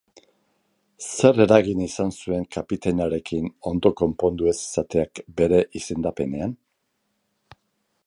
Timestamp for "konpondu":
4.03-4.51